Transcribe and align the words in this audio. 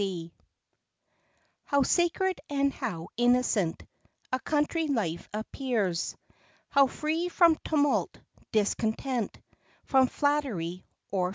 T 0.01 0.29
T 0.31 0.33
OW 1.71 1.83
sacred 1.83 2.41
and 2.49 2.73
how 2.73 3.09
innocent 3.17 3.83
A 4.31 4.39
country 4.39 4.87
life 4.87 5.29
appears, 5.31 6.15
How 6.69 6.87
free 6.87 7.29
from 7.29 7.55
tumult, 7.63 8.17
discontent, 8.51 9.39
From 9.85 10.07
flattery 10.07 10.87
or 11.11 11.27
fears 11.27 11.29